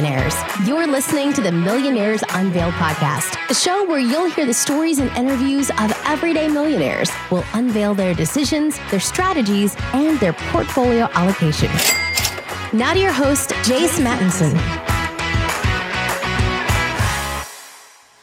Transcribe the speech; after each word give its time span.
You're 0.00 0.86
listening 0.86 1.34
to 1.34 1.42
the 1.42 1.52
Millionaires 1.52 2.24
Unveiled 2.30 2.72
podcast, 2.74 3.36
the 3.48 3.54
show 3.54 3.84
where 3.84 3.98
you'll 3.98 4.30
hear 4.30 4.46
the 4.46 4.54
stories 4.54 4.98
and 4.98 5.10
interviews 5.10 5.68
of 5.68 5.92
everyday 6.06 6.48
millionaires. 6.48 7.10
We'll 7.30 7.44
unveil 7.52 7.94
their 7.94 8.14
decisions, 8.14 8.78
their 8.90 8.98
strategies, 8.98 9.76
and 9.92 10.18
their 10.18 10.32
portfolio 10.32 11.06
allocation. 11.12 11.68
Now 12.72 12.94
to 12.94 12.98
your 12.98 13.12
host, 13.12 13.50
Jace 13.50 14.00
Mattinson. 14.00 14.54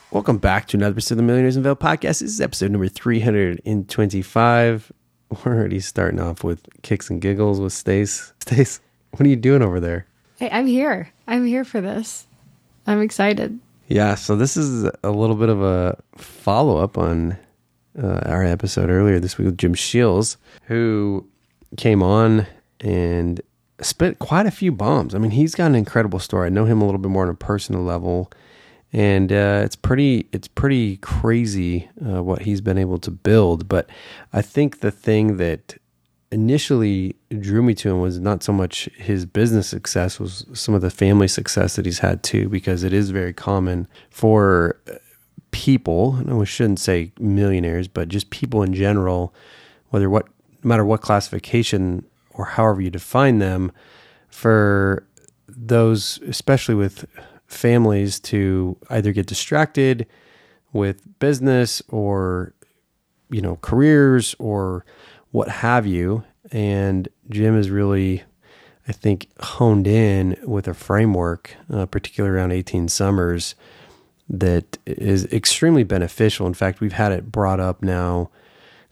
Welcome 0.09 0.39
back 0.39 0.65
to 0.69 0.77
another 0.77 0.93
episode 0.93 1.13
of 1.13 1.17
the 1.17 1.23
Millionaires 1.23 1.57
Unveiled 1.57 1.79
podcast. 1.79 2.01
This 2.01 2.21
is 2.23 2.41
episode 2.41 2.71
number 2.71 2.87
325. 2.87 4.91
We're 5.29 5.55
already 5.55 5.79
starting 5.79 6.19
off 6.19 6.43
with 6.43 6.65
kicks 6.81 7.11
and 7.11 7.21
giggles 7.21 7.59
with 7.59 7.73
Stace. 7.73 8.33
Stace, 8.39 8.79
what 9.11 9.21
are 9.21 9.29
you 9.29 9.35
doing 9.35 9.61
over 9.61 9.79
there? 9.79 10.07
Hey, 10.39 10.49
I'm 10.51 10.67
here. 10.67 11.11
I'm 11.25 11.47
here 11.47 11.63
for 11.63 11.81
this. 11.81 12.27
I'm 12.85 13.01
excited. 13.01 13.59
Yeah, 13.87 14.13
so 14.13 14.35
this 14.35 14.55
is 14.55 14.87
a 15.03 15.09
little 15.09 15.35
bit 15.35 15.49
of 15.49 15.63
a 15.63 15.97
follow 16.15 16.77
up 16.77 16.95
on 16.95 17.35
uh, 17.99 18.21
our 18.23 18.43
episode 18.43 18.91
earlier 18.91 19.19
this 19.19 19.39
week 19.39 19.47
with 19.47 19.57
Jim 19.57 19.73
Sheils, 19.73 20.37
who 20.65 21.27
came 21.75 22.03
on 22.03 22.45
and 22.81 23.41
spit 23.81 24.19
quite 24.19 24.45
a 24.45 24.51
few 24.51 24.71
bombs. 24.71 25.15
I 25.15 25.17
mean, 25.17 25.31
he's 25.31 25.55
got 25.55 25.67
an 25.71 25.75
incredible 25.75 26.19
story. 26.19 26.45
I 26.45 26.49
know 26.49 26.65
him 26.65 26.83
a 26.83 26.85
little 26.85 27.01
bit 27.01 27.09
more 27.09 27.23
on 27.23 27.29
a 27.29 27.33
personal 27.33 27.81
level, 27.81 28.31
and 28.93 29.31
uh, 29.31 29.61
it's 29.63 29.75
pretty 29.75 30.27
it's 30.31 30.47
pretty 30.47 30.97
crazy 30.97 31.89
uh, 32.05 32.21
what 32.21 32.43
he's 32.43 32.61
been 32.61 32.77
able 32.77 32.99
to 32.99 33.09
build. 33.09 33.67
But 33.67 33.89
I 34.33 34.43
think 34.43 34.81
the 34.81 34.91
thing 34.91 35.37
that 35.37 35.77
initially 36.31 37.15
drew 37.39 37.61
me 37.61 37.73
to 37.73 37.89
him 37.89 38.01
was 38.01 38.19
not 38.19 38.43
so 38.43 38.51
much 38.51 38.89
his 38.95 39.25
business 39.25 39.67
success 39.67 40.19
was 40.19 40.45
some 40.53 40.75
of 40.75 40.81
the 40.81 40.89
family 40.89 41.27
success 41.27 41.75
that 41.75 41.85
he's 41.85 41.99
had 41.99 42.21
too 42.21 42.49
because 42.49 42.83
it 42.83 42.91
is 42.91 43.11
very 43.11 43.33
common 43.33 43.87
for 44.09 44.77
uh, 44.89 44.95
people 45.51 46.15
and 46.15 46.37
we 46.37 46.45
shouldn't 46.45 46.79
say 46.79 47.11
millionaires 47.19 47.87
but 47.87 48.09
just 48.09 48.29
people 48.29 48.61
in 48.61 48.73
general 48.73 49.33
whether 49.89 50.09
what 50.09 50.27
no 50.63 50.67
matter 50.67 50.83
what 50.83 51.01
classification 51.01 52.03
or 52.31 52.45
however 52.45 52.81
you 52.81 52.89
define 52.89 53.39
them 53.39 53.71
for 54.27 55.07
those 55.47 56.19
especially 56.27 56.75
with 56.75 57.05
families 57.47 58.19
to 58.19 58.77
either 58.89 59.13
get 59.13 59.25
distracted 59.25 60.05
with 60.73 61.19
business 61.19 61.81
or 61.87 62.53
you 63.29 63.41
know 63.41 63.57
careers 63.61 64.35
or 64.39 64.85
what 65.37 65.49
have 65.49 65.85
you. 65.85 66.23
And 66.51 67.07
Jim 67.29 67.55
is 67.55 67.69
really, 67.69 68.23
I 68.87 68.91
think, 68.91 69.29
honed 69.39 69.85
in 69.85 70.35
with 70.43 70.67
a 70.67 70.73
framework, 70.73 71.55
uh, 71.71 71.85
particularly 71.85 72.35
around 72.35 72.53
18 72.53 72.87
summers, 72.87 73.53
that 74.27 74.79
is 74.87 75.25
extremely 75.31 75.83
beneficial. 75.83 76.47
In 76.47 76.55
fact, 76.55 76.81
we've 76.81 76.93
had 76.93 77.11
it 77.11 77.31
brought 77.31 77.59
up 77.59 77.83
now 77.83 78.31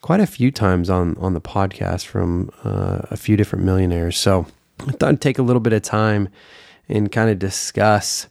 quite 0.02 0.20
a 0.20 0.26
few 0.26 0.52
times 0.52 0.88
on 0.88 1.16
on 1.18 1.34
the 1.34 1.40
podcast 1.40 2.06
from 2.06 2.50
uh, 2.62 3.00
a 3.10 3.16
few 3.16 3.36
different 3.36 3.64
millionaires. 3.64 4.16
So 4.16 4.46
I 4.86 4.92
thought 4.92 5.08
I'd 5.08 5.20
take 5.20 5.40
a 5.40 5.42
little 5.42 5.58
bit 5.58 5.72
of 5.72 5.82
time 5.82 6.28
and 6.88 7.10
kind 7.10 7.28
of 7.28 7.40
discuss 7.40 8.28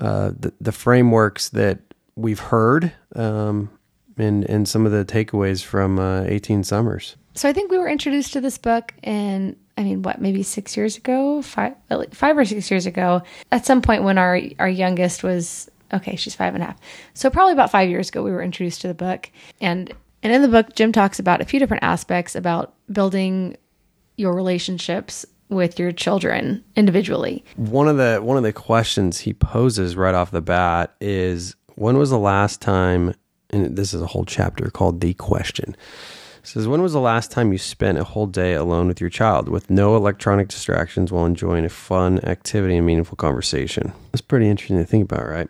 uh, 0.00 0.30
the, 0.38 0.52
the 0.60 0.72
frameworks 0.72 1.48
that 1.48 1.80
we've 2.14 2.38
heard 2.38 2.92
um, 3.16 3.68
and 4.16 4.44
and 4.48 4.68
some 4.68 4.86
of 4.86 4.92
the 4.92 5.04
takeaways 5.04 5.64
from 5.64 5.98
uh, 5.98 6.22
18 6.22 6.62
summers. 6.62 7.16
So 7.38 7.48
I 7.48 7.52
think 7.52 7.70
we 7.70 7.78
were 7.78 7.88
introduced 7.88 8.32
to 8.32 8.40
this 8.40 8.58
book 8.58 8.92
in, 9.00 9.54
I 9.76 9.84
mean, 9.84 10.02
what, 10.02 10.20
maybe 10.20 10.42
six 10.42 10.76
years 10.76 10.96
ago, 10.96 11.40
five, 11.40 11.74
five 12.10 12.36
or 12.36 12.44
six 12.44 12.68
years 12.68 12.84
ago, 12.84 13.22
at 13.52 13.64
some 13.64 13.80
point 13.80 14.02
when 14.02 14.18
our 14.18 14.40
our 14.58 14.68
youngest 14.68 15.22
was 15.22 15.70
okay, 15.92 16.16
she's 16.16 16.34
five 16.34 16.54
and 16.54 16.64
a 16.64 16.66
half. 16.66 16.80
So 17.14 17.30
probably 17.30 17.52
about 17.52 17.70
five 17.70 17.88
years 17.88 18.08
ago, 18.08 18.24
we 18.24 18.32
were 18.32 18.42
introduced 18.42 18.80
to 18.80 18.88
the 18.88 18.94
book, 18.94 19.30
and 19.60 19.92
and 20.24 20.32
in 20.32 20.42
the 20.42 20.48
book, 20.48 20.74
Jim 20.74 20.90
talks 20.90 21.20
about 21.20 21.40
a 21.40 21.44
few 21.44 21.60
different 21.60 21.84
aspects 21.84 22.34
about 22.34 22.74
building 22.90 23.56
your 24.16 24.34
relationships 24.34 25.24
with 25.48 25.78
your 25.78 25.92
children 25.92 26.64
individually. 26.74 27.44
One 27.54 27.86
of 27.86 27.98
the 27.98 28.18
one 28.20 28.36
of 28.36 28.42
the 28.42 28.52
questions 28.52 29.20
he 29.20 29.32
poses 29.32 29.94
right 29.94 30.14
off 30.16 30.32
the 30.32 30.40
bat 30.42 30.92
is 31.00 31.54
when 31.76 31.98
was 31.98 32.10
the 32.10 32.18
last 32.18 32.60
time 32.60 33.14
and 33.50 33.76
this 33.76 33.94
is 33.94 34.02
a 34.02 34.06
whole 34.06 34.24
chapter 34.24 34.70
called 34.70 35.00
the 35.00 35.14
question 35.14 35.76
says, 36.48 36.66
When 36.66 36.82
was 36.82 36.92
the 36.92 37.00
last 37.00 37.30
time 37.30 37.52
you 37.52 37.58
spent 37.58 37.98
a 37.98 38.04
whole 38.04 38.26
day 38.26 38.54
alone 38.54 38.88
with 38.88 39.00
your 39.00 39.10
child 39.10 39.48
with 39.48 39.70
no 39.70 39.96
electronic 39.96 40.48
distractions 40.48 41.12
while 41.12 41.26
enjoying 41.26 41.64
a 41.64 41.68
fun 41.68 42.18
activity 42.24 42.76
and 42.76 42.86
meaningful 42.86 43.16
conversation? 43.16 43.92
That's 44.12 44.22
pretty 44.22 44.48
interesting 44.48 44.78
to 44.78 44.84
think 44.84 45.04
about, 45.04 45.28
right? 45.28 45.48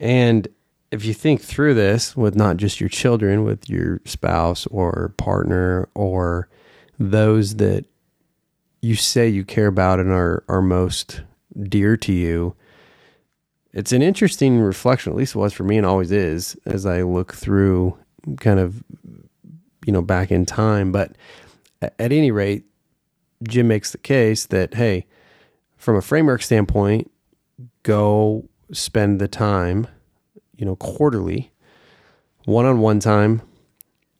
And 0.00 0.48
if 0.90 1.04
you 1.04 1.14
think 1.14 1.40
through 1.40 1.74
this 1.74 2.16
with 2.16 2.34
not 2.34 2.56
just 2.56 2.80
your 2.80 2.88
children, 2.88 3.44
with 3.44 3.70
your 3.70 4.00
spouse 4.04 4.66
or 4.66 5.14
partner 5.16 5.88
or 5.94 6.48
those 6.98 7.56
that 7.56 7.84
you 8.82 8.94
say 8.94 9.28
you 9.28 9.44
care 9.44 9.66
about 9.66 10.00
and 10.00 10.10
are, 10.10 10.44
are 10.48 10.62
most 10.62 11.22
dear 11.62 11.96
to 11.98 12.12
you, 12.12 12.54
it's 13.72 13.92
an 13.92 14.02
interesting 14.02 14.58
reflection, 14.58 15.12
at 15.12 15.18
least 15.18 15.34
it 15.34 15.38
was 15.38 15.52
for 15.52 15.64
me 15.64 15.76
and 15.76 15.86
always 15.86 16.10
is, 16.10 16.56
as 16.64 16.86
I 16.86 17.02
look 17.02 17.34
through 17.34 17.96
kind 18.40 18.58
of 18.58 18.82
you 19.86 19.92
know, 19.92 20.02
back 20.02 20.30
in 20.30 20.44
time. 20.44 20.92
But 20.92 21.12
at 21.80 21.94
any 21.98 22.30
rate, 22.30 22.64
Jim 23.42 23.68
makes 23.68 23.92
the 23.92 23.98
case 23.98 24.44
that, 24.46 24.74
hey, 24.74 25.06
from 25.76 25.96
a 25.96 26.02
framework 26.02 26.42
standpoint, 26.42 27.10
go 27.82 28.48
spend 28.72 29.20
the 29.20 29.28
time, 29.28 29.86
you 30.56 30.66
know, 30.66 30.76
quarterly, 30.76 31.52
one 32.44 32.66
on 32.66 32.80
one 32.80 33.00
time. 33.00 33.40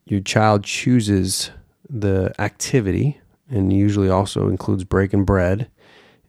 Your 0.07 0.21
child 0.21 0.65
chooses 0.65 1.51
the 1.91 2.33
activity 2.39 3.21
and 3.51 3.73
usually 3.73 4.09
also 4.09 4.49
includes 4.49 4.85
breaking 4.85 5.25
bread 5.25 5.69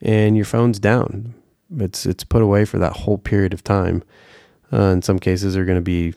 and 0.02 0.36
your 0.36 0.46
phone's 0.46 0.80
down. 0.80 1.34
It's 1.76 2.06
it's 2.06 2.24
put 2.24 2.42
away 2.42 2.66
for 2.66 2.80
that 2.80 2.94
whole 2.94 3.18
period 3.18 3.54
of 3.54 3.64
time. 3.64 4.04
Uh, 4.72 4.92
in 4.92 5.02
some 5.02 5.20
cases, 5.20 5.56
are 5.56 5.66
going 5.66 5.78
to 5.78 5.82
be, 5.82 6.14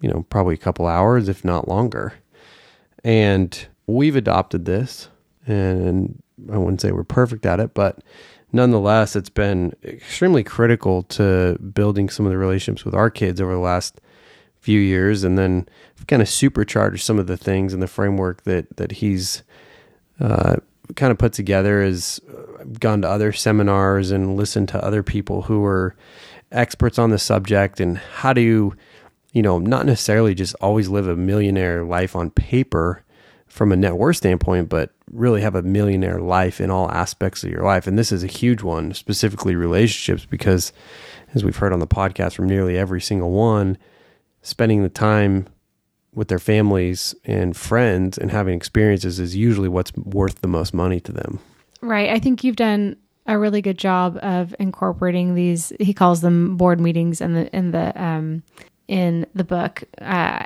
you 0.00 0.08
know, 0.10 0.26
probably 0.28 0.54
a 0.54 0.58
couple 0.58 0.86
hours, 0.86 1.28
if 1.28 1.44
not 1.44 1.68
longer. 1.68 2.14
And 3.06 3.68
we've 3.86 4.16
adopted 4.16 4.64
this, 4.64 5.08
and 5.46 6.20
I 6.52 6.58
wouldn't 6.58 6.80
say 6.80 6.90
we're 6.90 7.04
perfect 7.04 7.46
at 7.46 7.60
it, 7.60 7.72
but 7.72 8.02
nonetheless, 8.52 9.14
it's 9.14 9.30
been 9.30 9.74
extremely 9.84 10.42
critical 10.42 11.04
to 11.04 11.56
building 11.58 12.08
some 12.08 12.26
of 12.26 12.32
the 12.32 12.36
relationships 12.36 12.84
with 12.84 12.96
our 12.96 13.08
kids 13.08 13.40
over 13.40 13.52
the 13.52 13.60
last 13.60 14.00
few 14.58 14.80
years, 14.80 15.22
and 15.22 15.38
then 15.38 15.68
kind 16.08 16.20
of 16.20 16.28
supercharged 16.28 17.04
some 17.04 17.20
of 17.20 17.28
the 17.28 17.36
things 17.36 17.72
in 17.72 17.78
the 17.78 17.86
framework 17.86 18.42
that 18.42 18.76
that 18.76 18.90
he's 18.90 19.44
uh, 20.18 20.56
kind 20.96 21.12
of 21.12 21.18
put 21.18 21.32
together. 21.32 21.80
Is 21.80 22.20
I've 22.58 22.72
uh, 22.72 22.78
gone 22.80 23.02
to 23.02 23.08
other 23.08 23.32
seminars 23.32 24.10
and 24.10 24.36
listened 24.36 24.68
to 24.70 24.84
other 24.84 25.04
people 25.04 25.42
who 25.42 25.64
are 25.64 25.94
experts 26.50 26.98
on 26.98 27.10
the 27.10 27.20
subject 27.20 27.78
and 27.78 27.98
how 27.98 28.32
do 28.32 28.40
you 28.40 28.74
you 29.36 29.42
know, 29.42 29.58
not 29.58 29.84
necessarily 29.84 30.34
just 30.34 30.54
always 30.62 30.88
live 30.88 31.06
a 31.06 31.14
millionaire 31.14 31.84
life 31.84 32.16
on 32.16 32.30
paper 32.30 33.04
from 33.46 33.70
a 33.70 33.76
net 33.76 33.94
worth 33.94 34.16
standpoint, 34.16 34.70
but 34.70 34.94
really 35.12 35.42
have 35.42 35.54
a 35.54 35.60
millionaire 35.60 36.18
life 36.18 36.58
in 36.58 36.70
all 36.70 36.90
aspects 36.90 37.44
of 37.44 37.50
your 37.50 37.62
life. 37.62 37.86
And 37.86 37.98
this 37.98 38.10
is 38.10 38.24
a 38.24 38.28
huge 38.28 38.62
one, 38.62 38.94
specifically 38.94 39.54
relationships, 39.54 40.24
because 40.24 40.72
as 41.34 41.44
we've 41.44 41.58
heard 41.58 41.74
on 41.74 41.80
the 41.80 41.86
podcast 41.86 42.32
from 42.32 42.46
nearly 42.46 42.78
every 42.78 43.02
single 43.02 43.30
one, 43.30 43.76
spending 44.40 44.82
the 44.82 44.88
time 44.88 45.46
with 46.14 46.28
their 46.28 46.38
families 46.38 47.14
and 47.26 47.54
friends 47.54 48.16
and 48.16 48.30
having 48.30 48.54
experiences 48.54 49.20
is 49.20 49.36
usually 49.36 49.68
what's 49.68 49.94
worth 49.96 50.40
the 50.40 50.48
most 50.48 50.72
money 50.72 50.98
to 51.00 51.12
them. 51.12 51.40
Right. 51.82 52.08
I 52.08 52.18
think 52.18 52.42
you've 52.42 52.56
done 52.56 52.96
a 53.26 53.38
really 53.38 53.60
good 53.60 53.76
job 53.76 54.18
of 54.22 54.54
incorporating 54.58 55.34
these. 55.34 55.74
He 55.78 55.92
calls 55.92 56.22
them 56.22 56.56
board 56.56 56.80
meetings 56.80 57.20
and 57.20 57.36
the 57.36 57.54
in 57.54 57.72
the 57.72 58.02
um, 58.02 58.42
in 58.88 59.26
the 59.34 59.44
book. 59.44 59.84
Uh, 60.00 60.44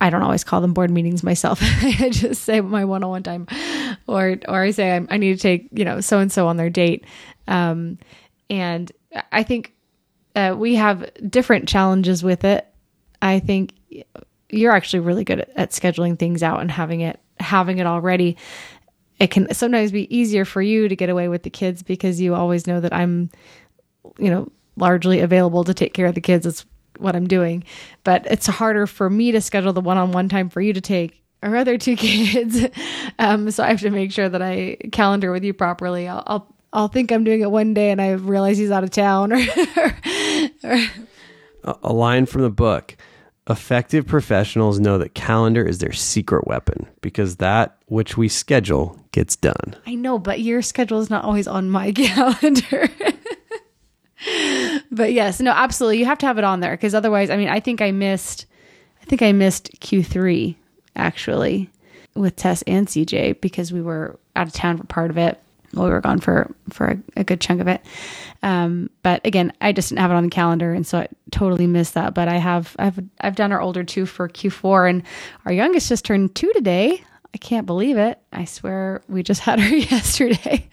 I 0.00 0.10
don't 0.10 0.22
always 0.22 0.42
call 0.42 0.60
them 0.60 0.74
board 0.74 0.90
meetings 0.90 1.22
myself. 1.22 1.60
I 1.62 2.10
just 2.10 2.42
say 2.42 2.60
my 2.60 2.84
one-on-one 2.84 3.22
time, 3.22 3.46
or 4.08 4.36
or 4.48 4.62
I 4.62 4.72
say 4.72 5.04
I, 5.08 5.16
need 5.16 5.34
to 5.36 5.40
take 5.40 5.68
you 5.72 5.84
know 5.84 6.00
so 6.00 6.18
and 6.18 6.32
so 6.32 6.48
on 6.48 6.56
their 6.56 6.70
date, 6.70 7.04
um, 7.46 7.98
and 8.50 8.90
I 9.30 9.44
think 9.44 9.72
uh, 10.34 10.56
we 10.58 10.74
have 10.74 11.08
different 11.30 11.68
challenges 11.68 12.24
with 12.24 12.44
it. 12.44 12.66
I 13.20 13.38
think 13.38 13.74
you're 14.50 14.72
actually 14.72 15.00
really 15.00 15.24
good 15.24 15.40
at, 15.40 15.50
at 15.56 15.70
scheduling 15.70 16.18
things 16.18 16.42
out 16.42 16.60
and 16.60 16.70
having 16.70 17.00
it 17.00 17.20
having 17.38 17.78
it 17.78 17.86
already. 17.86 18.36
It 19.20 19.30
can 19.30 19.54
sometimes 19.54 19.92
be 19.92 20.14
easier 20.14 20.44
for 20.44 20.60
you 20.60 20.88
to 20.88 20.96
get 20.96 21.10
away 21.10 21.28
with 21.28 21.44
the 21.44 21.50
kids 21.50 21.82
because 21.82 22.20
you 22.20 22.34
always 22.34 22.66
know 22.66 22.80
that 22.80 22.92
I'm, 22.92 23.30
you 24.18 24.30
know, 24.30 24.50
largely 24.76 25.20
available 25.20 25.62
to 25.62 25.74
take 25.74 25.94
care 25.94 26.06
of 26.06 26.16
the 26.16 26.20
kids. 26.20 26.44
It's 26.44 26.66
what 27.02 27.16
I'm 27.16 27.26
doing. 27.26 27.64
But 28.04 28.26
it's 28.30 28.46
harder 28.46 28.86
for 28.86 29.10
me 29.10 29.32
to 29.32 29.40
schedule 29.40 29.72
the 29.72 29.80
one 29.80 29.96
on 29.96 30.12
one 30.12 30.28
time 30.28 30.48
for 30.48 30.60
you 30.60 30.72
to 30.72 30.80
take 30.80 31.22
our 31.42 31.56
other 31.56 31.76
two 31.76 31.96
kids. 31.96 32.64
um, 33.18 33.50
so 33.50 33.64
I 33.64 33.68
have 33.68 33.80
to 33.80 33.90
make 33.90 34.12
sure 34.12 34.28
that 34.28 34.42
I 34.42 34.76
calendar 34.92 35.32
with 35.32 35.44
you 35.44 35.52
properly. 35.52 36.08
I'll, 36.08 36.22
I'll 36.26 36.54
I'll 36.74 36.88
think 36.88 37.12
I'm 37.12 37.22
doing 37.22 37.42
it 37.42 37.50
one 37.50 37.74
day 37.74 37.90
and 37.90 38.00
I 38.00 38.12
realize 38.12 38.56
he's 38.56 38.70
out 38.70 38.82
of 38.82 38.90
town. 38.90 39.32
a, 40.64 40.88
a 41.64 41.92
line 41.92 42.24
from 42.26 42.42
the 42.42 42.50
book. 42.50 42.96
Effective 43.50 44.06
professionals 44.06 44.78
know 44.78 44.98
that 44.98 45.14
calendar 45.14 45.66
is 45.66 45.78
their 45.78 45.92
secret 45.92 46.46
weapon 46.46 46.86
because 47.00 47.36
that 47.36 47.76
which 47.86 48.16
we 48.16 48.28
schedule 48.28 48.98
gets 49.10 49.36
done. 49.36 49.76
I 49.84 49.96
know, 49.96 50.18
but 50.18 50.40
your 50.40 50.62
schedule 50.62 51.00
is 51.00 51.10
not 51.10 51.24
always 51.24 51.46
on 51.48 51.68
my 51.68 51.92
calendar. 51.92 52.88
But 54.92 55.12
yes, 55.12 55.40
no, 55.40 55.50
absolutely. 55.50 55.98
You 55.98 56.04
have 56.04 56.18
to 56.18 56.26
have 56.26 56.38
it 56.38 56.44
on 56.44 56.60
there 56.60 56.72
because 56.72 56.94
otherwise, 56.94 57.30
I 57.30 57.36
mean, 57.36 57.48
I 57.48 57.60
think 57.60 57.80
I 57.80 57.90
missed, 57.90 58.46
I 59.00 59.06
think 59.06 59.22
I 59.22 59.32
missed 59.32 59.72
Q3 59.80 60.54
actually 60.94 61.70
with 62.14 62.36
Tess 62.36 62.62
and 62.62 62.86
CJ 62.86 63.40
because 63.40 63.72
we 63.72 63.80
were 63.80 64.18
out 64.36 64.46
of 64.46 64.52
town 64.52 64.76
for 64.76 64.84
part 64.84 65.10
of 65.10 65.16
it. 65.16 65.40
Well, 65.72 65.86
we 65.86 65.90
were 65.90 66.02
gone 66.02 66.20
for 66.20 66.54
for 66.68 66.88
a, 66.88 67.20
a 67.20 67.24
good 67.24 67.40
chunk 67.40 67.62
of 67.62 67.68
it. 67.68 67.80
Um, 68.42 68.90
but 69.02 69.24
again, 69.26 69.54
I 69.62 69.72
just 69.72 69.88
didn't 69.88 70.00
have 70.00 70.10
it 70.10 70.14
on 70.14 70.24
the 70.24 70.30
calendar, 70.30 70.74
and 70.74 70.86
so 70.86 70.98
I 70.98 71.08
totally 71.30 71.66
missed 71.66 71.94
that. 71.94 72.12
But 72.12 72.28
I 72.28 72.36
have 72.36 72.76
I've 72.78 73.00
I've 73.22 73.36
done 73.36 73.52
our 73.52 73.60
older 73.60 73.82
two 73.82 74.04
for 74.04 74.28
Q4, 74.28 74.90
and 74.90 75.02
our 75.46 75.52
youngest 75.52 75.88
just 75.88 76.04
turned 76.04 76.34
two 76.34 76.52
today. 76.52 77.02
I 77.34 77.38
can't 77.38 77.66
believe 77.66 77.96
it. 77.96 78.18
I 78.32 78.44
swear 78.44 79.02
we 79.08 79.22
just 79.22 79.40
had 79.40 79.58
her 79.58 79.76
yesterday. 79.76 80.68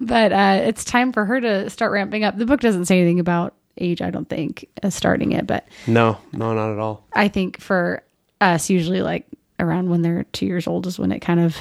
but 0.00 0.32
uh, 0.32 0.60
it's 0.62 0.84
time 0.84 1.12
for 1.12 1.24
her 1.24 1.40
to 1.40 1.70
start 1.70 1.92
ramping 1.92 2.24
up. 2.24 2.36
The 2.36 2.46
book 2.46 2.60
doesn't 2.60 2.86
say 2.86 3.00
anything 3.00 3.20
about 3.20 3.54
age, 3.78 4.02
I 4.02 4.10
don't 4.10 4.28
think, 4.28 4.68
uh, 4.82 4.90
starting 4.90 5.32
it, 5.32 5.46
but 5.46 5.66
no, 5.86 6.18
no, 6.32 6.54
not 6.54 6.72
at 6.72 6.78
all. 6.78 7.06
I 7.12 7.28
think 7.28 7.60
for 7.60 8.02
us, 8.40 8.70
usually 8.70 9.02
like 9.02 9.26
around 9.58 9.90
when 9.90 10.02
they're 10.02 10.24
two 10.24 10.46
years 10.46 10.66
old 10.66 10.86
is 10.86 10.98
when 10.98 11.12
it 11.12 11.20
kind 11.20 11.40
of 11.40 11.56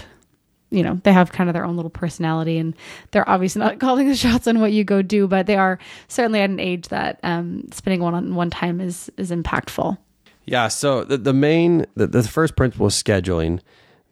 you 0.71 0.83
know 0.83 0.99
they 1.03 1.11
have 1.11 1.31
kind 1.31 1.49
of 1.49 1.53
their 1.53 1.65
own 1.65 1.75
little 1.75 1.89
personality 1.89 2.57
and 2.57 2.75
they're 3.11 3.27
obviously 3.27 3.59
not 3.59 3.79
calling 3.79 4.07
the 4.07 4.15
shots 4.15 4.47
on 4.47 4.59
what 4.59 4.71
you 4.71 4.83
go 4.83 5.01
do 5.01 5.27
but 5.27 5.47
they 5.47 5.55
are 5.57 5.79
certainly 6.07 6.39
at 6.39 6.49
an 6.49 6.59
age 6.59 6.87
that 6.89 7.19
um, 7.23 7.67
spending 7.71 8.01
one 8.01 8.13
on 8.13 8.35
one 8.35 8.49
time 8.49 8.79
is 8.79 9.11
is 9.17 9.31
impactful 9.31 9.97
yeah 10.45 10.67
so 10.67 11.03
the, 11.03 11.17
the 11.17 11.33
main 11.33 11.85
the, 11.95 12.07
the 12.07 12.23
first 12.23 12.55
principle 12.55 12.87
is 12.87 12.93
scheduling 12.93 13.59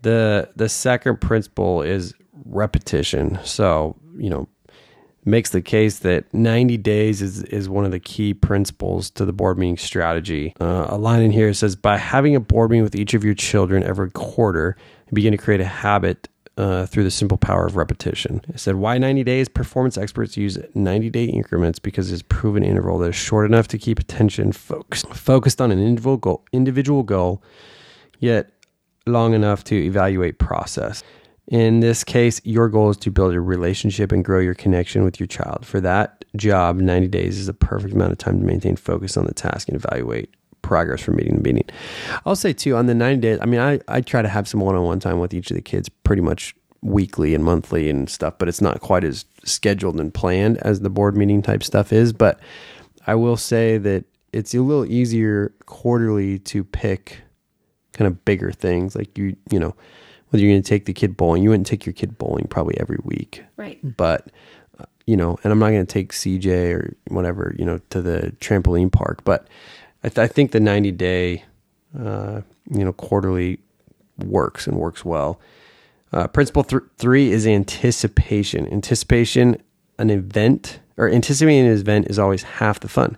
the 0.07 0.49
the 0.55 0.69
second 0.69 1.19
principle 1.19 1.81
is 1.81 2.13
repetition 2.45 3.37
so 3.43 3.95
you 4.17 4.29
know 4.29 4.47
makes 5.27 5.49
the 5.49 5.61
case 5.61 5.99
that 5.99 6.33
90 6.33 6.77
days 6.77 7.21
is, 7.21 7.43
is 7.43 7.67
one 7.67 7.83
of 7.83 7.91
the 7.91 7.99
key 7.99 8.33
principles 8.33 9.09
to 9.11 9.25
the 9.25 9.33
board 9.33 9.57
meeting 9.57 9.77
strategy. 9.77 10.55
Uh, 10.61 10.85
a 10.87 10.97
line 10.97 11.21
in 11.21 11.31
here 11.31 11.53
says, 11.53 11.75
by 11.75 11.97
having 11.97 12.33
a 12.33 12.39
board 12.39 12.71
meeting 12.71 12.83
with 12.83 12.95
each 12.95 13.13
of 13.13 13.25
your 13.25 13.33
children 13.33 13.83
every 13.83 14.09
quarter, 14.09 14.77
you 15.07 15.13
begin 15.13 15.31
to 15.33 15.37
create 15.37 15.59
a 15.59 15.65
habit 15.65 16.29
uh, 16.57 16.85
through 16.85 17.03
the 17.03 17.11
simple 17.11 17.37
power 17.37 17.67
of 17.67 17.75
repetition. 17.75 18.41
It 18.47 18.59
said, 18.59 18.75
why 18.75 18.97
90 18.97 19.23
days? 19.25 19.49
Performance 19.49 19.97
experts 19.97 20.37
use 20.37 20.57
90 20.73 21.09
day 21.09 21.25
increments 21.25 21.77
because 21.77 22.11
it's 22.11 22.23
proven 22.23 22.63
interval 22.63 22.97
that 22.99 23.09
is 23.09 23.15
short 23.15 23.45
enough 23.45 23.67
to 23.67 23.77
keep 23.77 23.99
attention 23.99 24.53
focused, 24.53 25.07
focused 25.09 25.61
on 25.61 25.71
an 25.71 25.79
individual 25.79 26.17
goal, 26.17 26.45
individual 26.53 27.03
goal, 27.03 27.43
yet 28.19 28.49
long 29.07 29.33
enough 29.33 29.63
to 29.65 29.75
evaluate 29.75 30.39
process. 30.39 31.03
In 31.47 31.79
this 31.79 32.03
case, 32.03 32.41
your 32.43 32.67
goal 32.67 32.89
is 32.89 32.97
to 32.97 33.11
build 33.11 33.33
a 33.33 33.39
relationship 33.39 34.11
and 34.11 34.23
grow 34.23 34.39
your 34.39 34.53
connection 34.53 35.03
with 35.03 35.19
your 35.19 35.27
child. 35.27 35.65
For 35.65 35.79
that 35.79 36.25
job, 36.35 36.77
90 36.77 37.07
days 37.07 37.39
is 37.39 37.47
a 37.47 37.53
perfect 37.53 37.93
amount 37.93 38.11
of 38.11 38.17
time 38.17 38.39
to 38.39 38.45
maintain 38.45 38.75
focus 38.75 39.15
on 39.15 39.25
the 39.25 39.33
task 39.33 39.69
and 39.69 39.77
evaluate 39.77 40.33
progress 40.61 41.01
from 41.01 41.15
meeting 41.15 41.35
to 41.35 41.41
meeting. 41.41 41.63
I'll 42.25 42.35
say 42.35 42.51
too, 42.51 42.75
on 42.75 42.87
the 42.87 42.95
90 42.95 43.21
days, 43.21 43.39
I 43.41 43.45
mean, 43.45 43.61
I, 43.61 43.79
I 43.87 44.01
try 44.01 44.21
to 44.21 44.27
have 44.27 44.47
some 44.47 44.59
one 44.59 44.75
on 44.75 44.83
one 44.83 44.99
time 44.99 45.19
with 45.19 45.33
each 45.33 45.49
of 45.49 45.55
the 45.55 45.61
kids 45.61 45.87
pretty 45.87 46.21
much 46.21 46.53
weekly 46.81 47.33
and 47.33 47.43
monthly 47.43 47.89
and 47.89 48.09
stuff, 48.09 48.35
but 48.37 48.49
it's 48.49 48.61
not 48.61 48.81
quite 48.81 49.05
as 49.05 49.25
scheduled 49.45 49.99
and 49.99 50.13
planned 50.13 50.57
as 50.57 50.81
the 50.81 50.89
board 50.89 51.15
meeting 51.15 51.41
type 51.41 51.63
stuff 51.63 51.93
is. 51.93 52.11
But 52.11 52.39
I 53.05 53.15
will 53.15 53.37
say 53.37 53.77
that 53.77 54.03
it's 54.33 54.53
a 54.53 54.61
little 54.61 54.85
easier 54.85 55.53
quarterly 55.65 56.39
to 56.39 56.63
pick 56.63 57.21
kind 57.97 58.07
of 58.07 58.23
bigger 58.25 58.51
things 58.51 58.95
like 58.95 59.17
you, 59.17 59.35
you 59.49 59.59
know, 59.59 59.75
whether 60.29 60.43
you're 60.43 60.51
going 60.53 60.61
to 60.61 60.69
take 60.69 60.85
the 60.85 60.93
kid 60.93 61.17
bowling, 61.17 61.41
you 61.41 61.49
wouldn't 61.49 61.67
take 61.67 61.85
your 61.85 61.93
kid 61.93 62.17
bowling 62.17 62.47
probably 62.47 62.77
every 62.79 62.99
week. 63.03 63.43
Right. 63.55 63.79
But, 63.97 64.27
uh, 64.79 64.85
you 65.05 65.15
know, 65.15 65.37
and 65.43 65.51
I'm 65.51 65.59
not 65.59 65.69
going 65.69 65.85
to 65.85 65.91
take 65.91 66.11
CJ 66.11 66.73
or 66.73 66.95
whatever, 67.09 67.55
you 67.57 67.65
know, 67.65 67.79
to 67.89 68.01
the 68.01 68.35
trampoline 68.39 68.91
park. 68.91 69.23
But 69.23 69.47
I, 70.03 70.09
th- 70.09 70.19
I 70.19 70.27
think 70.27 70.51
the 70.51 70.59
90 70.59 70.91
day, 70.91 71.43
uh, 71.97 72.41
you 72.69 72.83
know, 72.83 72.93
quarterly 72.93 73.59
works 74.17 74.67
and 74.67 74.77
works 74.77 75.05
well. 75.05 75.39
Uh, 76.11 76.27
principle 76.27 76.63
th- 76.63 76.83
three 76.97 77.31
is 77.31 77.47
anticipation. 77.47 78.71
Anticipation, 78.71 79.61
an 79.97 80.09
event 80.09 80.79
or 80.97 81.09
anticipating 81.09 81.67
an 81.67 81.71
event 81.71 82.07
is 82.09 82.19
always 82.19 82.43
half 82.43 82.79
the 82.79 82.87
fun. 82.87 83.17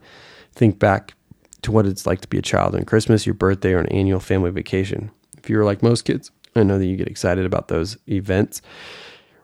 Think 0.53 0.79
back 0.79 1.13
to 1.61 1.71
what 1.71 1.85
it's 1.85 2.05
like 2.05 2.21
to 2.21 2.27
be 2.27 2.37
a 2.37 2.41
child 2.41 2.75
on 2.75 2.85
Christmas, 2.85 3.25
your 3.25 3.35
birthday, 3.35 3.73
or 3.73 3.79
an 3.79 3.87
annual 3.87 4.19
family 4.19 4.51
vacation. 4.51 5.11
If 5.37 5.49
you're 5.49 5.65
like 5.65 5.83
most 5.83 6.03
kids, 6.03 6.31
I 6.55 6.63
know 6.63 6.77
that 6.77 6.85
you 6.85 6.95
get 6.95 7.07
excited 7.07 7.45
about 7.45 7.67
those 7.67 7.97
events. 8.07 8.61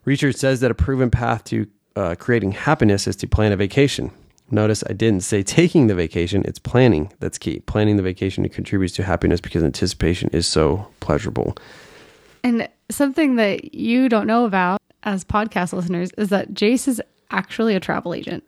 Research 0.05 0.35
says 0.35 0.59
that 0.59 0.71
a 0.71 0.75
proven 0.75 1.09
path 1.09 1.43
to 1.45 1.67
uh, 1.95 2.15
creating 2.15 2.51
happiness 2.51 3.07
is 3.07 3.15
to 3.17 3.27
plan 3.27 3.51
a 3.51 3.57
vacation. 3.57 4.11
Notice 4.51 4.83
I 4.87 4.93
didn't 4.93 5.23
say 5.23 5.41
taking 5.41 5.87
the 5.87 5.95
vacation, 5.95 6.43
it's 6.45 6.59
planning 6.59 7.11
that's 7.19 7.37
key. 7.37 7.61
Planning 7.61 7.97
the 7.97 8.03
vacation 8.03 8.47
contributes 8.49 8.93
to 8.95 9.03
happiness 9.03 9.41
because 9.41 9.63
anticipation 9.63 10.29
is 10.31 10.45
so 10.45 10.87
pleasurable. 10.99 11.57
And 12.43 12.69
something 12.91 13.37
that 13.37 13.73
you 13.73 14.07
don't 14.07 14.27
know 14.27 14.45
about 14.45 14.79
as 15.03 15.23
podcast 15.23 15.73
listeners 15.73 16.11
is 16.11 16.29
that 16.29 16.53
Jace 16.53 16.87
is 16.87 17.01
actually 17.31 17.75
a 17.75 17.79
travel 17.79 18.13
agent. 18.13 18.43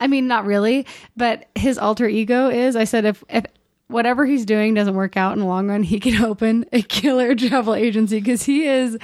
I 0.00 0.06
mean, 0.06 0.26
not 0.28 0.44
really, 0.44 0.86
but 1.16 1.46
his 1.54 1.78
alter 1.78 2.08
ego 2.08 2.48
is. 2.48 2.76
I 2.76 2.84
said 2.84 3.04
if 3.04 3.24
if 3.28 3.44
whatever 3.88 4.26
he's 4.26 4.44
doing 4.44 4.74
doesn't 4.74 4.94
work 4.94 5.16
out 5.16 5.32
in 5.32 5.40
the 5.40 5.46
long 5.46 5.68
run, 5.68 5.82
he 5.82 6.00
can 6.00 6.22
open 6.24 6.66
a 6.72 6.82
killer 6.82 7.34
travel 7.34 7.74
agency 7.74 8.20
because 8.20 8.42
he 8.44 8.66
is 8.66 8.98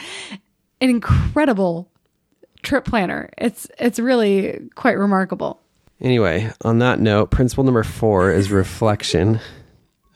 an 0.80 0.90
incredible 0.90 1.90
trip 2.62 2.84
planner. 2.84 3.30
It's 3.38 3.66
it's 3.78 3.98
really 3.98 4.68
quite 4.74 4.98
remarkable. 4.98 5.60
Anyway, 6.00 6.52
on 6.62 6.80
that 6.80 7.00
note, 7.00 7.30
principle 7.30 7.64
number 7.64 7.84
four 7.84 8.32
is 8.32 8.50
reflection. 8.50 9.40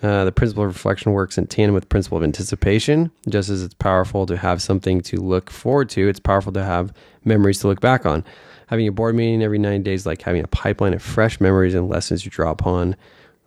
Uh, 0.02 0.24
the 0.24 0.32
principle 0.32 0.62
of 0.64 0.68
reflection 0.68 1.12
works 1.12 1.38
in 1.38 1.46
tandem 1.46 1.74
with 1.74 1.88
principle 1.88 2.18
of 2.18 2.24
anticipation. 2.24 3.10
Just 3.28 3.48
as 3.48 3.62
it's 3.62 3.74
powerful 3.74 4.26
to 4.26 4.36
have 4.36 4.62
something 4.62 5.00
to 5.02 5.16
look 5.16 5.50
forward 5.50 5.88
to, 5.90 6.08
it's 6.08 6.20
powerful 6.20 6.52
to 6.52 6.62
have 6.62 6.92
memories 7.24 7.60
to 7.60 7.68
look 7.68 7.80
back 7.80 8.06
on. 8.06 8.24
Having 8.68 8.88
a 8.88 8.92
board 8.92 9.14
meeting 9.14 9.42
every 9.42 9.58
90 9.58 9.82
days, 9.82 10.06
like 10.06 10.22
having 10.22 10.44
a 10.44 10.48
pipeline 10.48 10.94
of 10.94 11.02
fresh 11.02 11.40
memories 11.40 11.74
and 11.74 11.88
lessons 11.88 12.24
you 12.24 12.30
draw 12.30 12.50
upon 12.50 12.96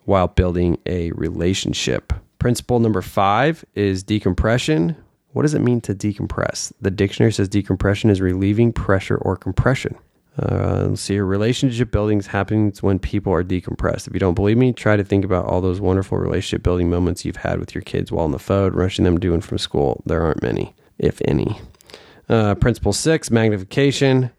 while 0.05 0.27
building 0.27 0.77
a 0.85 1.11
relationship. 1.11 2.11
Principle 2.39 2.79
number 2.79 3.01
five 3.01 3.63
is 3.75 4.03
decompression. 4.03 4.95
What 5.33 5.43
does 5.43 5.53
it 5.53 5.61
mean 5.61 5.79
to 5.81 5.93
decompress? 5.93 6.73
The 6.81 6.91
dictionary 6.91 7.31
says 7.31 7.47
decompression 7.47 8.09
is 8.09 8.19
relieving 8.19 8.73
pressure 8.73 9.17
or 9.17 9.37
compression. 9.37 9.95
Uh, 10.39 10.87
let's 10.89 11.01
see, 11.01 11.19
relationship 11.19 11.91
building 11.91 12.21
happens 12.21 12.81
when 12.81 12.97
people 12.99 13.33
are 13.33 13.43
decompressed. 13.43 14.07
If 14.07 14.13
you 14.13 14.19
don't 14.19 14.33
believe 14.33 14.57
me, 14.57 14.73
try 14.73 14.95
to 14.95 15.03
think 15.03 15.25
about 15.25 15.45
all 15.45 15.61
those 15.61 15.81
wonderful 15.81 16.17
relationship 16.17 16.63
building 16.63 16.89
moments 16.89 17.25
you've 17.25 17.35
had 17.35 17.59
with 17.59 17.75
your 17.75 17.81
kids 17.81 18.11
while 18.11 18.25
on 18.25 18.31
the 18.31 18.39
phone, 18.39 18.73
rushing 18.73 19.05
them 19.05 19.19
doing 19.19 19.41
from 19.41 19.57
school. 19.57 20.01
There 20.05 20.23
aren't 20.23 20.41
many, 20.41 20.73
if 20.97 21.21
any. 21.25 21.59
Uh, 22.29 22.55
principle 22.55 22.93
six, 22.93 23.29
magnification. 23.29 24.31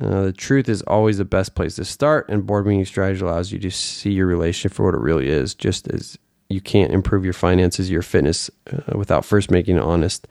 Uh, 0.00 0.22
the 0.22 0.32
truth 0.32 0.68
is 0.68 0.82
always 0.82 1.18
the 1.18 1.24
best 1.24 1.54
place 1.54 1.76
to 1.76 1.84
start, 1.84 2.28
and 2.28 2.46
board 2.46 2.66
meeting 2.66 2.84
strategy 2.84 3.22
allows 3.22 3.50
you 3.50 3.58
to 3.58 3.70
see 3.70 4.10
your 4.10 4.26
relationship 4.26 4.72
for 4.72 4.84
what 4.84 4.94
it 4.94 5.00
really 5.00 5.28
is. 5.28 5.54
Just 5.54 5.88
as 5.88 6.18
you 6.48 6.60
can't 6.60 6.92
improve 6.92 7.24
your 7.24 7.32
finances, 7.32 7.90
your 7.90 8.02
fitness, 8.02 8.50
uh, 8.72 8.96
without 8.96 9.24
first 9.24 9.50
making 9.50 9.76
an 9.76 9.82
honest 9.82 10.28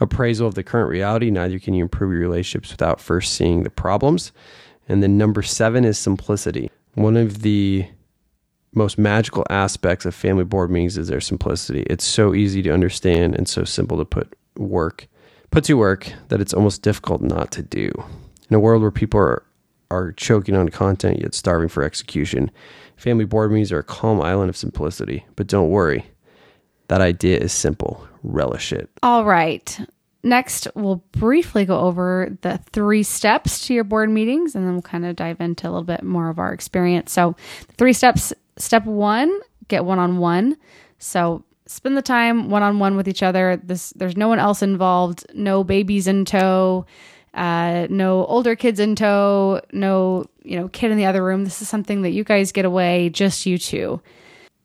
appraisal 0.00 0.46
of 0.46 0.54
the 0.54 0.62
current 0.62 0.88
reality, 0.88 1.30
neither 1.30 1.58
can 1.58 1.74
you 1.74 1.82
improve 1.82 2.12
your 2.12 2.20
relationships 2.20 2.70
without 2.70 3.00
first 3.00 3.34
seeing 3.34 3.64
the 3.64 3.70
problems. 3.70 4.32
And 4.88 5.02
then 5.02 5.18
number 5.18 5.42
seven 5.42 5.84
is 5.84 5.98
simplicity. 5.98 6.70
One 6.94 7.16
of 7.16 7.42
the 7.42 7.86
most 8.72 8.98
magical 8.98 9.44
aspects 9.50 10.06
of 10.06 10.14
family 10.14 10.44
board 10.44 10.70
meetings 10.70 10.96
is 10.96 11.08
their 11.08 11.20
simplicity. 11.20 11.82
It's 11.90 12.04
so 12.04 12.34
easy 12.34 12.62
to 12.62 12.70
understand 12.70 13.34
and 13.34 13.48
so 13.48 13.64
simple 13.64 13.98
to 13.98 14.04
put 14.04 14.34
work, 14.56 15.08
put 15.50 15.64
to 15.64 15.74
work 15.74 16.12
that 16.28 16.40
it's 16.40 16.54
almost 16.54 16.82
difficult 16.82 17.20
not 17.20 17.50
to 17.52 17.62
do. 17.62 17.90
In 18.50 18.56
a 18.56 18.60
world 18.60 18.82
where 18.82 18.90
people 18.90 19.20
are, 19.20 19.44
are 19.90 20.12
choking 20.12 20.56
on 20.56 20.68
content 20.68 21.20
yet 21.20 21.34
starving 21.34 21.68
for 21.68 21.82
execution, 21.82 22.50
family 22.96 23.24
board 23.24 23.50
meetings 23.50 23.72
are 23.72 23.80
a 23.80 23.84
calm 23.84 24.20
island 24.20 24.48
of 24.48 24.56
simplicity. 24.56 25.26
But 25.36 25.46
don't 25.46 25.70
worry, 25.70 26.06
that 26.88 27.00
idea 27.00 27.38
is 27.38 27.52
simple. 27.52 28.06
Relish 28.22 28.72
it. 28.72 28.88
All 29.02 29.24
right. 29.24 29.78
Next, 30.24 30.66
we'll 30.74 31.04
briefly 31.12 31.64
go 31.64 31.78
over 31.78 32.36
the 32.40 32.58
three 32.72 33.02
steps 33.02 33.66
to 33.66 33.74
your 33.74 33.84
board 33.84 34.10
meetings 34.10 34.54
and 34.54 34.66
then 34.66 34.72
we'll 34.72 34.82
kind 34.82 35.06
of 35.06 35.14
dive 35.14 35.40
into 35.40 35.66
a 35.66 35.70
little 35.70 35.84
bit 35.84 36.02
more 36.02 36.28
of 36.28 36.38
our 36.38 36.52
experience. 36.52 37.12
So, 37.12 37.36
three 37.76 37.92
steps. 37.92 38.32
Step 38.56 38.84
one, 38.84 39.38
get 39.68 39.84
one 39.84 40.00
on 40.00 40.18
one. 40.18 40.56
So, 40.98 41.44
spend 41.66 41.96
the 41.96 42.02
time 42.02 42.50
one 42.50 42.64
on 42.64 42.80
one 42.80 42.96
with 42.96 43.06
each 43.06 43.22
other. 43.22 43.60
This 43.62 43.90
there's 43.90 44.16
no 44.16 44.26
one 44.26 44.40
else 44.40 44.60
involved, 44.62 45.24
no 45.34 45.62
babies 45.62 46.08
in 46.08 46.24
tow 46.24 46.84
Uh, 47.34 47.86
no 47.90 48.24
older 48.26 48.56
kids 48.56 48.80
in 48.80 48.96
tow, 48.96 49.60
no, 49.72 50.26
you 50.42 50.58
know, 50.58 50.68
kid 50.68 50.90
in 50.90 50.96
the 50.96 51.06
other 51.06 51.24
room. 51.24 51.44
This 51.44 51.62
is 51.62 51.68
something 51.68 52.02
that 52.02 52.10
you 52.10 52.24
guys 52.24 52.52
get 52.52 52.64
away, 52.64 53.10
just 53.10 53.46
you 53.46 53.58
two. 53.58 54.00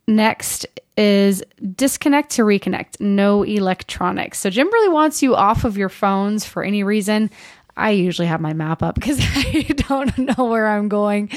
Next 0.07 0.65
is 0.97 1.43
disconnect 1.75 2.31
to 2.31 2.43
reconnect, 2.43 2.99
no 2.99 3.43
electronics. 3.43 4.39
So 4.39 4.49
Jim 4.49 4.67
really 4.67 4.89
wants 4.89 5.23
you 5.23 5.35
off 5.35 5.65
of 5.65 5.77
your 5.77 5.89
phones 5.89 6.45
for 6.45 6.63
any 6.63 6.83
reason. 6.83 7.29
I 7.75 7.91
usually 7.91 8.27
have 8.27 8.41
my 8.41 8.53
map 8.53 8.83
up 8.83 8.95
because 8.95 9.17
I 9.19 9.65
don't 9.87 10.17
know 10.17 10.45
where 10.45 10.67
I'm 10.67 10.89
going. 10.89 11.29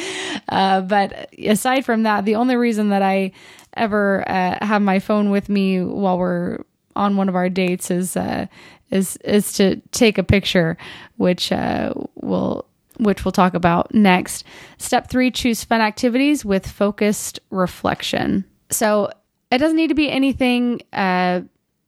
Uh, 0.48 0.82
but 0.82 1.34
aside 1.38 1.84
from 1.84 2.02
that, 2.04 2.24
the 2.24 2.36
only 2.36 2.56
reason 2.56 2.90
that 2.90 3.02
I 3.02 3.32
ever 3.74 4.28
uh, 4.28 4.64
have 4.64 4.82
my 4.82 4.98
phone 4.98 5.30
with 5.30 5.48
me 5.48 5.82
while 5.82 6.18
we're 6.18 6.60
on 6.96 7.16
one 7.16 7.28
of 7.28 7.34
our 7.34 7.48
dates 7.48 7.90
is 7.90 8.16
uh, 8.16 8.46
is 8.90 9.16
is 9.18 9.52
to 9.54 9.76
take 9.92 10.18
a 10.18 10.22
picture, 10.22 10.76
which 11.16 11.52
uh, 11.52 11.92
will 12.14 12.66
which 12.98 13.24
we'll 13.24 13.32
talk 13.32 13.54
about 13.54 13.94
next. 13.94 14.44
Step 14.78 15.08
three: 15.08 15.30
choose 15.30 15.64
fun 15.64 15.80
activities 15.80 16.44
with 16.44 16.66
focused 16.66 17.40
reflection. 17.50 18.44
So 18.70 19.10
it 19.50 19.58
doesn't 19.58 19.76
need 19.76 19.88
to 19.88 19.94
be 19.94 20.10
anything. 20.10 20.82
Uh, 20.92 21.42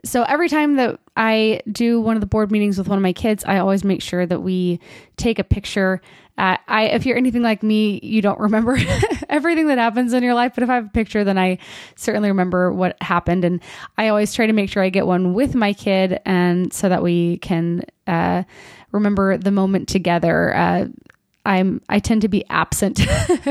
so 0.04 0.22
every 0.22 0.48
time 0.48 0.76
that 0.76 1.00
I 1.18 1.62
do 1.70 2.00
one 2.00 2.16
of 2.16 2.20
the 2.20 2.28
board 2.28 2.52
meetings 2.52 2.78
with 2.78 2.86
one 2.86 2.96
of 2.96 3.02
my 3.02 3.12
kids, 3.12 3.44
I 3.44 3.58
always 3.58 3.82
make 3.82 4.00
sure 4.00 4.24
that 4.24 4.40
we 4.40 4.78
take 5.16 5.40
a 5.40 5.44
picture. 5.44 6.00
Uh, 6.38 6.56
I, 6.68 6.84
if 6.84 7.04
you're 7.04 7.16
anything 7.16 7.42
like 7.42 7.64
me, 7.64 7.98
you 8.04 8.22
don't 8.22 8.38
remember 8.38 8.78
everything 9.28 9.66
that 9.66 9.78
happens 9.78 10.12
in 10.12 10.22
your 10.22 10.34
life, 10.34 10.52
but 10.54 10.62
if 10.62 10.70
I 10.70 10.76
have 10.76 10.86
a 10.86 10.90
picture, 10.90 11.24
then 11.24 11.36
I 11.36 11.58
certainly 11.96 12.28
remember 12.28 12.72
what 12.72 12.96
happened. 13.02 13.44
And 13.44 13.60
I 13.98 14.08
always 14.08 14.32
try 14.32 14.46
to 14.46 14.52
make 14.52 14.70
sure 14.70 14.80
I 14.80 14.90
get 14.90 15.08
one 15.08 15.34
with 15.34 15.56
my 15.56 15.72
kid, 15.72 16.20
and 16.24 16.72
so 16.72 16.88
that 16.88 17.02
we 17.02 17.38
can 17.38 17.82
uh, 18.06 18.44
remember 18.92 19.36
the 19.36 19.50
moment 19.50 19.88
together. 19.88 20.54
Uh, 20.54 20.86
I'm 21.48 21.80
I 21.88 21.98
tend 21.98 22.20
to 22.22 22.28
be 22.28 22.44
absent 22.50 23.00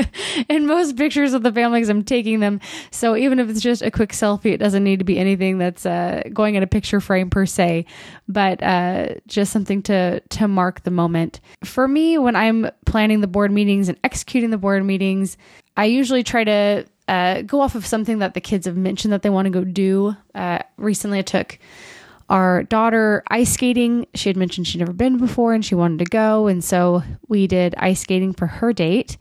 in 0.48 0.66
most 0.66 0.96
pictures 0.96 1.34
of 1.34 1.42
the 1.42 1.52
family 1.52 1.80
because 1.80 1.88
I'm 1.88 2.04
taking 2.04 2.38
them. 2.38 2.60
So 2.92 3.16
even 3.16 3.40
if 3.40 3.50
it's 3.50 3.60
just 3.60 3.82
a 3.82 3.90
quick 3.90 4.12
selfie, 4.12 4.52
it 4.52 4.58
doesn't 4.58 4.84
need 4.84 5.00
to 5.00 5.04
be 5.04 5.18
anything 5.18 5.58
that's 5.58 5.84
uh, 5.84 6.22
going 6.32 6.54
in 6.54 6.62
a 6.62 6.66
picture 6.68 7.00
frame 7.00 7.28
per 7.28 7.44
se, 7.44 7.86
but 8.28 8.62
uh, 8.62 9.14
just 9.26 9.52
something 9.52 9.82
to 9.82 10.20
to 10.20 10.46
mark 10.46 10.84
the 10.84 10.92
moment. 10.92 11.40
For 11.64 11.88
me, 11.88 12.18
when 12.18 12.36
I'm 12.36 12.70
planning 12.86 13.20
the 13.20 13.26
board 13.26 13.50
meetings 13.50 13.88
and 13.88 13.98
executing 14.04 14.50
the 14.50 14.58
board 14.58 14.84
meetings, 14.84 15.36
I 15.76 15.86
usually 15.86 16.22
try 16.22 16.44
to 16.44 16.86
uh, 17.08 17.42
go 17.42 17.60
off 17.60 17.74
of 17.74 17.84
something 17.84 18.20
that 18.20 18.34
the 18.34 18.40
kids 18.40 18.66
have 18.66 18.76
mentioned 18.76 19.12
that 19.12 19.22
they 19.22 19.30
want 19.30 19.46
to 19.46 19.50
go 19.50 19.64
do. 19.64 20.14
Uh, 20.36 20.60
recently, 20.76 21.18
I 21.18 21.22
took 21.22 21.58
our 22.28 22.62
daughter 22.64 23.22
ice 23.28 23.52
skating. 23.52 24.06
She 24.14 24.28
had 24.28 24.36
mentioned 24.36 24.66
she'd 24.66 24.78
never 24.78 24.92
been 24.92 25.18
before 25.18 25.54
and 25.54 25.64
she 25.64 25.74
wanted 25.74 26.00
to 26.00 26.04
go. 26.04 26.46
And 26.46 26.62
so 26.62 27.02
we 27.28 27.46
did 27.46 27.74
ice 27.76 28.00
skating 28.00 28.32
for 28.32 28.46
her 28.46 28.72
date. 28.72 29.16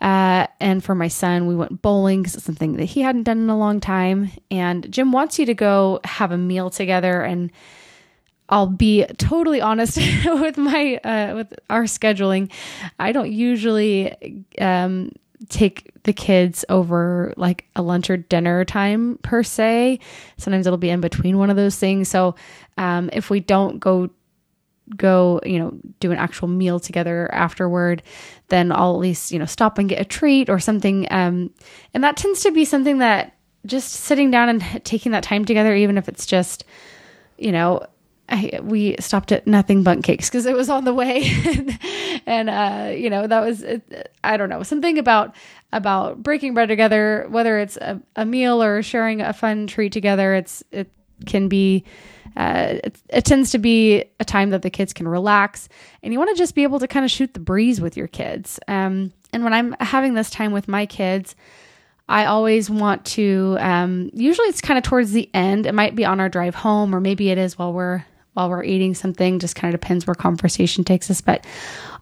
Uh, 0.00 0.46
and 0.60 0.82
for 0.82 0.94
my 0.94 1.08
son, 1.08 1.46
we 1.46 1.54
went 1.54 1.82
bowling 1.82 2.22
because 2.22 2.34
it's 2.34 2.44
something 2.44 2.76
that 2.76 2.86
he 2.86 3.02
hadn't 3.02 3.24
done 3.24 3.38
in 3.38 3.50
a 3.50 3.58
long 3.58 3.80
time. 3.80 4.30
And 4.50 4.90
Jim 4.90 5.12
wants 5.12 5.38
you 5.38 5.44
to 5.46 5.54
go 5.54 6.00
have 6.04 6.32
a 6.32 6.38
meal 6.38 6.70
together. 6.70 7.20
And 7.22 7.52
I'll 8.48 8.66
be 8.66 9.04
totally 9.18 9.60
honest 9.60 9.96
with 10.24 10.56
my 10.56 10.96
uh, 11.04 11.34
with 11.36 11.54
our 11.68 11.84
scheduling. 11.84 12.50
I 12.98 13.12
don't 13.12 13.30
usually 13.30 14.44
um, 14.58 15.12
take 15.48 15.90
the 16.02 16.12
kids 16.12 16.64
over 16.68 17.32
like 17.36 17.66
a 17.74 17.82
lunch 17.82 18.10
or 18.10 18.16
dinner 18.16 18.64
time 18.64 19.18
per 19.22 19.42
se. 19.42 19.98
Sometimes 20.36 20.66
it'll 20.66 20.78
be 20.78 20.90
in 20.90 21.00
between 21.00 21.38
one 21.38 21.50
of 21.50 21.56
those 21.56 21.76
things. 21.76 22.08
So 22.08 22.34
um, 22.76 23.10
if 23.12 23.30
we 23.30 23.40
don't 23.40 23.78
go 23.78 24.10
go 24.96 25.40
you 25.44 25.58
know 25.58 25.72
do 26.00 26.10
an 26.10 26.18
actual 26.18 26.48
meal 26.48 26.80
together 26.80 27.32
afterward 27.32 28.02
then 28.48 28.72
i'll 28.72 28.94
at 28.94 28.98
least 28.98 29.30
you 29.30 29.38
know 29.38 29.44
stop 29.44 29.78
and 29.78 29.88
get 29.88 30.00
a 30.00 30.04
treat 30.04 30.50
or 30.50 30.58
something 30.58 31.06
um, 31.12 31.48
and 31.94 32.02
that 32.02 32.16
tends 32.16 32.42
to 32.42 32.50
be 32.50 32.64
something 32.64 32.98
that 32.98 33.36
just 33.66 33.92
sitting 33.92 34.32
down 34.32 34.48
and 34.48 34.62
taking 34.84 35.12
that 35.12 35.22
time 35.22 35.44
together 35.44 35.76
even 35.76 35.96
if 35.96 36.08
it's 36.08 36.26
just 36.26 36.64
you 37.38 37.52
know 37.52 37.80
I, 38.30 38.60
we 38.62 38.94
stopped 39.00 39.32
at 39.32 39.46
Nothing 39.46 39.82
Bundt 39.82 40.04
Cakes 40.04 40.28
because 40.28 40.46
it 40.46 40.54
was 40.54 40.70
on 40.70 40.84
the 40.84 40.94
way, 40.94 41.22
and, 42.26 42.50
uh, 42.50 42.92
you 42.96 43.10
know 43.10 43.26
that 43.26 43.40
was 43.40 43.64
I 44.24 44.36
don't 44.36 44.48
know 44.48 44.62
something 44.62 44.98
about 44.98 45.34
about 45.72 46.22
breaking 46.22 46.54
bread 46.54 46.68
together, 46.68 47.26
whether 47.30 47.58
it's 47.58 47.76
a, 47.76 48.00
a 48.16 48.24
meal 48.24 48.62
or 48.62 48.82
sharing 48.82 49.20
a 49.20 49.32
fun 49.32 49.66
treat 49.66 49.92
together. 49.92 50.34
It's 50.34 50.62
it 50.70 50.90
can 51.26 51.48
be 51.48 51.84
uh, 52.36 52.78
it, 52.84 52.98
it, 53.08 53.24
tends 53.24 53.50
to 53.50 53.58
be 53.58 54.04
a 54.20 54.24
time 54.24 54.50
that 54.50 54.62
the 54.62 54.70
kids 54.70 54.92
can 54.92 55.08
relax, 55.08 55.68
and 56.02 56.12
you 56.12 56.18
want 56.18 56.30
to 56.30 56.36
just 56.36 56.54
be 56.54 56.62
able 56.62 56.78
to 56.78 56.86
kind 56.86 57.04
of 57.04 57.10
shoot 57.10 57.34
the 57.34 57.40
breeze 57.40 57.80
with 57.80 57.96
your 57.96 58.06
kids. 58.06 58.60
Um, 58.68 59.12
and 59.32 59.44
when 59.44 59.52
I'm 59.52 59.74
having 59.80 60.14
this 60.14 60.30
time 60.30 60.52
with 60.52 60.68
my 60.68 60.86
kids, 60.86 61.34
I 62.08 62.26
always 62.26 62.70
want 62.70 63.04
to. 63.06 63.56
Um, 63.60 64.10
usually, 64.12 64.48
it's 64.48 64.60
kind 64.60 64.78
of 64.78 64.84
towards 64.84 65.12
the 65.12 65.28
end. 65.34 65.66
It 65.66 65.74
might 65.74 65.94
be 65.94 66.04
on 66.04 66.20
our 66.20 66.28
drive 66.28 66.54
home, 66.54 66.94
or 66.94 67.00
maybe 67.00 67.30
it 67.30 67.38
is 67.38 67.58
while 67.58 67.72
we're 67.72 68.04
while 68.34 68.48
we're 68.48 68.64
eating 68.64 68.94
something. 68.94 69.38
Just 69.38 69.56
kind 69.56 69.74
of 69.74 69.80
depends 69.80 70.06
where 70.06 70.14
conversation 70.14 70.84
takes 70.84 71.10
us. 71.10 71.20
But 71.20 71.46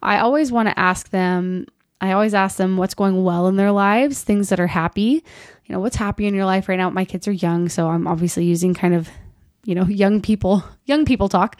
I 0.02 0.18
always 0.18 0.52
want 0.52 0.68
to 0.68 0.78
ask 0.78 1.10
them. 1.10 1.66
I 2.00 2.12
always 2.12 2.34
ask 2.34 2.56
them 2.56 2.76
what's 2.76 2.94
going 2.94 3.24
well 3.24 3.48
in 3.48 3.56
their 3.56 3.72
lives, 3.72 4.22
things 4.22 4.50
that 4.50 4.60
are 4.60 4.68
happy. 4.68 5.24
You 5.66 5.72
know, 5.74 5.80
what's 5.80 5.96
happy 5.96 6.26
in 6.26 6.34
your 6.34 6.44
life 6.44 6.68
right 6.68 6.76
now? 6.76 6.90
My 6.90 7.04
kids 7.04 7.26
are 7.26 7.32
young, 7.32 7.68
so 7.68 7.88
I'm 7.88 8.06
obviously 8.06 8.44
using 8.44 8.72
kind 8.72 8.94
of, 8.94 9.08
you 9.64 9.74
know, 9.74 9.84
young 9.84 10.20
people, 10.20 10.62
young 10.86 11.04
people 11.04 11.28
talk. 11.28 11.56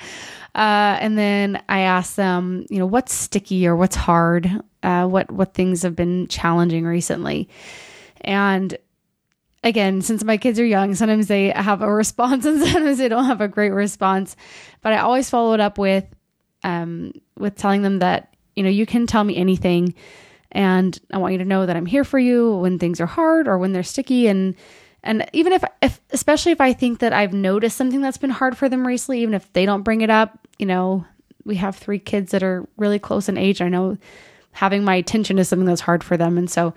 Uh, 0.55 0.97
and 1.01 1.19
then 1.19 1.63
I 1.69 1.81
ask 1.81 2.15
them, 2.15 2.67
you 2.71 2.79
know, 2.79 2.87
what's 2.87 3.13
sticky 3.13 3.67
or 3.67 3.77
what's 3.77 3.97
hard, 3.97 4.49
uh, 4.83 5.07
what 5.07 5.31
what 5.31 5.55
things 5.55 5.83
have 5.83 5.97
been 5.97 6.27
challenging 6.29 6.85
recently, 6.85 7.49
and 8.23 8.77
again, 9.63 10.03
since 10.03 10.25
my 10.25 10.37
kids 10.37 10.59
are 10.61 10.65
young, 10.65 10.95
sometimes 10.95 11.29
they 11.29 11.51
have 11.51 11.83
a 11.83 11.93
response 11.93 12.45
and 12.47 12.61
sometimes 12.61 12.99
they 12.99 13.09
don't 13.09 13.27
have 13.27 13.41
a 13.41 13.49
great 13.49 13.71
response. 13.71 14.37
But 14.83 14.93
I 14.93 14.99
always 14.99 15.31
follow 15.31 15.55
it 15.55 15.61
up 15.61 15.79
with 15.79 16.05
um, 16.65 17.13
with 17.37 17.57
telling 17.57 17.83
them 17.83 18.01
that 18.01 18.35
you 18.57 18.63
know 18.63 18.71
you 18.71 18.87
can 18.87 19.07
tell 19.07 19.25
me 19.25 19.37
anything, 19.37 19.95
and 20.53 20.99
I 21.13 21.19
want 21.19 21.33
you 21.33 21.39
to 21.39 21.45
know 21.45 21.67
that 21.67 21.77
I'm 21.77 21.87
here 21.87 22.05
for 22.05 22.19
you 22.19 22.57
when 22.57 22.79
things 22.79 23.01
are 23.01 23.07
hard 23.07 23.49
or 23.49 23.59
when 23.59 23.73
they're 23.73 23.83
sticky 23.83 24.29
and. 24.29 24.55
And 25.05 25.31
even 25.33 25.53
if, 25.53 25.63
if, 25.81 26.01
especially 26.11 26.51
if 26.51 26.61
I 26.61 26.73
think 26.73 26.99
that 26.99 27.13
I've 27.13 27.33
noticed 27.33 27.77
something 27.77 28.01
that's 28.01 28.19
been 28.19 28.31
hard 28.31 28.59
for 28.59 28.69
them 28.69 28.85
recently, 28.85 29.23
even 29.23 29.33
if 29.33 29.51
they 29.53 29.65
don't 29.65 29.85
bring 29.85 30.01
it 30.01 30.11
up, 30.11 30.37
you 30.59 30.67
know, 30.67 31.07
we 31.45 31.55
have 31.55 31.77
three 31.77 32.01
kids 32.01 32.33
that 32.33 32.43
are 32.43 32.69
really 32.77 32.99
close 32.99 33.29
in 33.29 33.39
age. 33.39 33.63
I 33.63 33.69
know 33.69 33.97
having 34.51 34.83
my 34.83 34.97
attention 34.97 35.39
is 35.39 35.49
something 35.49 35.67
that's 35.67 35.81
hard 35.81 36.03
for 36.03 36.17
them. 36.17 36.37
And 36.37 36.51
so 36.51 36.75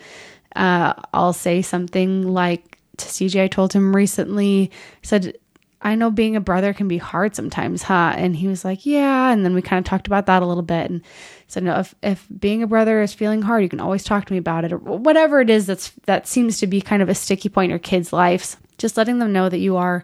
uh, 0.55 0.93
I'll 1.13 1.33
say 1.33 1.61
something 1.61 2.27
like 2.27 2.70
CJ, 3.05 3.43
I 3.43 3.47
told 3.47 3.73
him 3.73 3.95
recently, 3.95 4.71
said, 5.01 5.35
I 5.83 5.95
know 5.95 6.11
being 6.11 6.35
a 6.35 6.41
brother 6.41 6.73
can 6.73 6.87
be 6.87 6.97
hard 6.97 7.35
sometimes, 7.35 7.81
huh? 7.83 8.13
And 8.15 8.35
he 8.35 8.47
was 8.47 8.63
like, 8.63 8.85
Yeah. 8.85 9.31
And 9.31 9.43
then 9.43 9.55
we 9.55 9.61
kind 9.61 9.79
of 9.79 9.89
talked 9.89 10.05
about 10.07 10.27
that 10.27 10.43
a 10.43 10.45
little 10.45 10.63
bit 10.63 10.91
and 10.91 11.01
said, 11.47 11.63
No, 11.63 11.79
if, 11.79 11.95
if 12.03 12.27
being 12.39 12.61
a 12.61 12.67
brother 12.67 13.01
is 13.01 13.13
feeling 13.13 13.41
hard, 13.41 13.63
you 13.63 13.69
can 13.69 13.79
always 13.79 14.03
talk 14.03 14.25
to 14.25 14.33
me 14.33 14.37
about 14.37 14.63
it 14.63 14.73
or 14.73 14.77
whatever 14.77 15.41
it 15.41 15.49
is 15.49 15.65
that's 15.65 15.89
that 16.05 16.27
seems 16.27 16.59
to 16.59 16.67
be 16.67 16.81
kind 16.81 17.01
of 17.01 17.09
a 17.09 17.15
sticky 17.15 17.49
point 17.49 17.65
in 17.65 17.69
your 17.71 17.79
kids' 17.79 18.13
lives. 18.13 18.57
Just 18.77 18.95
letting 18.95 19.17
them 19.19 19.33
know 19.33 19.49
that 19.49 19.59
you 19.59 19.77
are 19.77 20.03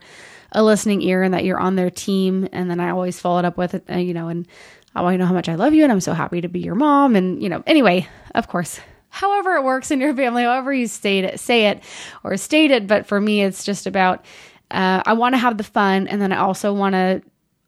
a 0.51 0.63
listening 0.63 1.01
ear 1.01 1.21
and 1.23 1.33
that 1.33 1.45
you're 1.45 1.59
on 1.59 1.75
their 1.75 1.91
team. 1.91 2.47
And 2.51 2.71
then 2.71 2.79
I 2.79 2.89
always 2.89 3.19
follow 3.19 3.39
it 3.39 3.45
up 3.45 3.57
with 3.57 3.75
uh, 3.89 3.97
you 3.97 4.13
know, 4.13 4.29
and 4.29 4.47
I 4.95 5.01
want 5.01 5.13
you 5.13 5.17
to 5.19 5.23
know 5.23 5.27
how 5.27 5.33
much 5.33 5.49
I 5.49 5.55
love 5.55 5.75
you 5.75 5.83
and 5.83 5.91
I'm 5.91 6.01
so 6.01 6.13
happy 6.13 6.41
to 6.41 6.49
be 6.49 6.59
your 6.59 6.73
mom. 6.73 7.15
And, 7.15 7.43
you 7.43 7.49
know, 7.49 7.61
anyway, 7.67 8.07
of 8.33 8.47
course, 8.47 8.79
however 9.17 9.55
it 9.55 9.63
works 9.63 9.89
in 9.89 9.99
your 9.99 10.15
family, 10.15 10.43
however 10.43 10.71
you 10.71 10.87
state 10.87 11.23
it, 11.23 11.39
say 11.39 11.67
it 11.67 11.83
or 12.23 12.37
state 12.37 12.69
it. 12.69 12.85
But 12.85 13.07
for 13.07 13.19
me, 13.19 13.41
it's 13.41 13.63
just 13.63 13.87
about 13.87 14.23
uh, 14.69 15.01
I 15.05 15.13
want 15.13 15.33
to 15.33 15.39
have 15.39 15.57
the 15.57 15.63
fun, 15.63 16.07
and 16.07 16.21
then 16.21 16.31
I 16.31 16.37
also 16.37 16.73
want 16.73 16.93
to 16.93 17.21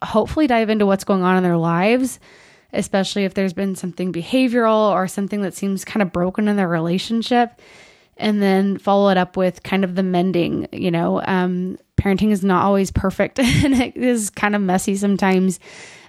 hopefully 0.03 0.47
dive 0.47 0.69
into 0.69 0.85
what's 0.85 1.03
going 1.03 1.23
on 1.23 1.37
in 1.37 1.43
their 1.43 1.57
lives, 1.57 2.19
especially 2.71 3.25
if 3.25 3.33
there's 3.33 3.53
been 3.53 3.75
something 3.75 4.13
behavioral 4.13 4.91
or 4.91 5.07
something 5.07 5.41
that 5.41 5.53
seems 5.53 5.83
kind 5.83 6.01
of 6.01 6.11
broken 6.11 6.47
in 6.47 6.55
their 6.55 6.67
relationship. 6.67 7.59
And 8.17 8.41
then 8.41 8.77
follow 8.77 9.09
it 9.09 9.17
up 9.17 9.37
with 9.37 9.63
kind 9.63 9.85
of 9.85 9.95
the 9.95 10.03
mending. 10.03 10.67
You 10.73 10.91
know, 10.91 11.21
um, 11.23 11.79
parenting 11.95 12.31
is 12.31 12.43
not 12.43 12.65
always 12.65 12.91
perfect 12.91 13.39
and 13.39 13.73
it 13.73 13.95
is 13.95 14.29
kind 14.29 14.55
of 14.55 14.61
messy 14.61 14.97
sometimes. 14.97 15.59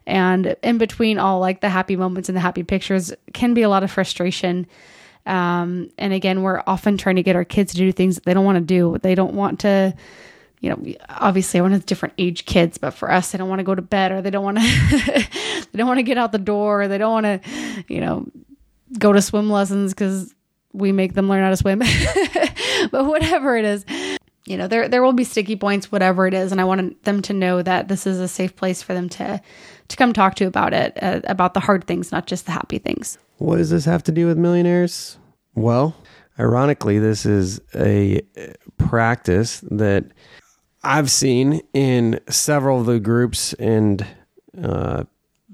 And 0.06 0.56
in 0.64 0.78
between 0.78 1.18
all 1.18 1.38
like 1.38 1.60
the 1.60 1.68
happy 1.68 1.94
moments 1.94 2.28
and 2.28 2.34
the 2.34 2.40
happy 2.40 2.64
pictures 2.64 3.12
can 3.32 3.54
be 3.54 3.62
a 3.62 3.68
lot 3.68 3.84
of 3.84 3.92
frustration. 3.92 4.66
Um, 5.30 5.90
and 5.96 6.12
again, 6.12 6.42
we're 6.42 6.60
often 6.66 6.96
trying 6.96 7.16
to 7.16 7.22
get 7.22 7.36
our 7.36 7.44
kids 7.44 7.72
to 7.72 7.78
do 7.78 7.92
things 7.92 8.16
that 8.16 8.24
they 8.24 8.34
don't 8.34 8.44
want 8.44 8.56
to 8.56 8.64
do. 8.64 8.98
They 9.00 9.14
don't 9.14 9.34
want 9.34 9.60
to, 9.60 9.94
you 10.58 10.70
know, 10.70 10.94
obviously 11.08 11.58
everyone 11.58 11.72
has 11.72 11.84
different 11.84 12.14
age 12.18 12.46
kids, 12.46 12.78
but 12.78 12.90
for 12.90 13.12
us, 13.12 13.30
they 13.30 13.38
don't 13.38 13.48
want 13.48 13.60
to 13.60 13.64
go 13.64 13.76
to 13.76 13.82
bed 13.82 14.10
or 14.10 14.22
they 14.22 14.30
don't 14.30 14.42
want 14.42 14.58
to, 14.58 14.62
they 15.72 15.76
don't 15.76 15.86
want 15.86 15.98
to 15.98 16.02
get 16.02 16.18
out 16.18 16.32
the 16.32 16.38
door. 16.38 16.82
Or 16.82 16.88
they 16.88 16.98
don't 16.98 17.12
want 17.12 17.26
to, 17.26 17.40
you 17.86 18.00
know, 18.00 18.26
go 18.98 19.12
to 19.12 19.22
swim 19.22 19.48
lessons 19.48 19.94
because 19.94 20.34
we 20.72 20.90
make 20.90 21.14
them 21.14 21.28
learn 21.28 21.44
how 21.44 21.50
to 21.50 21.56
swim. 21.56 21.78
but 22.90 23.06
whatever 23.06 23.56
it 23.56 23.64
is, 23.64 23.84
you 24.46 24.56
know, 24.56 24.66
there 24.66 24.88
there 24.88 25.02
will 25.02 25.12
be 25.12 25.22
sticky 25.22 25.54
points, 25.54 25.92
whatever 25.92 26.26
it 26.26 26.34
is, 26.34 26.50
and 26.50 26.60
I 26.60 26.64
want 26.64 27.04
them 27.04 27.22
to 27.22 27.32
know 27.32 27.62
that 27.62 27.86
this 27.86 28.04
is 28.04 28.18
a 28.18 28.26
safe 28.26 28.56
place 28.56 28.82
for 28.82 28.94
them 28.94 29.08
to 29.10 29.40
to 29.86 29.96
come 29.96 30.12
talk 30.12 30.34
to 30.36 30.46
about 30.46 30.72
it, 30.72 30.98
uh, 31.00 31.20
about 31.24 31.54
the 31.54 31.60
hard 31.60 31.84
things, 31.84 32.10
not 32.10 32.26
just 32.26 32.46
the 32.46 32.52
happy 32.52 32.78
things. 32.78 33.16
What 33.38 33.56
does 33.56 33.70
this 33.70 33.84
have 33.84 34.02
to 34.04 34.12
do 34.12 34.26
with 34.26 34.38
millionaires? 34.38 35.18
Well, 35.60 35.94
ironically, 36.38 36.98
this 36.98 37.26
is 37.26 37.60
a 37.74 38.22
practice 38.78 39.60
that 39.70 40.06
I've 40.82 41.10
seen 41.10 41.60
in 41.74 42.18
several 42.30 42.80
of 42.80 42.86
the 42.86 42.98
groups 42.98 43.52
and 43.52 44.06
uh, 44.62 45.04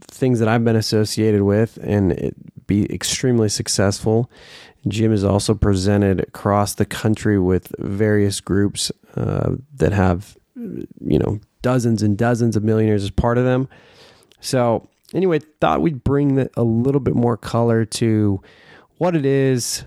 things 0.02 0.38
that 0.38 0.46
I've 0.46 0.64
been 0.64 0.76
associated 0.76 1.42
with, 1.42 1.78
and 1.82 2.12
it 2.12 2.36
be 2.68 2.84
extremely 2.94 3.48
successful. 3.48 4.30
Jim 4.86 5.12
is 5.12 5.25
also 5.25 5.54
presented 5.54 6.20
across 6.20 6.75
the 6.75 6.86
country 6.86 7.36
with 7.36 7.75
various 7.80 8.40
groups 8.40 8.92
uh, 9.16 9.56
that 9.75 9.92
have, 9.92 10.36
you 10.54 11.18
know, 11.18 11.40
dozens 11.62 12.00
and 12.00 12.16
dozens 12.16 12.54
of 12.54 12.62
millionaires 12.62 13.02
as 13.02 13.10
part 13.10 13.38
of 13.38 13.44
them. 13.44 13.68
So, 14.38 14.88
anyway, 15.12 15.40
thought 15.60 15.82
we'd 15.82 16.04
bring 16.04 16.36
the, 16.36 16.48
a 16.56 16.62
little 16.62 17.00
bit 17.00 17.16
more 17.16 17.36
color 17.36 17.84
to 17.84 18.40
what 18.98 19.16
it 19.16 19.26
is. 19.26 19.84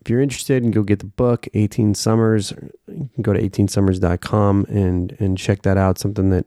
If 0.00 0.10
you're 0.10 0.20
interested, 0.20 0.62
and 0.62 0.72
go 0.72 0.82
get 0.82 1.00
the 1.00 1.06
book, 1.06 1.48
18 1.54 1.94
Summers. 1.94 2.52
You 2.86 3.10
can 3.14 3.22
go 3.22 3.32
to 3.32 3.40
18summers.com 3.40 4.66
and 4.68 5.16
and 5.18 5.36
check 5.36 5.62
that 5.62 5.76
out. 5.76 5.98
Something 5.98 6.30
that 6.30 6.46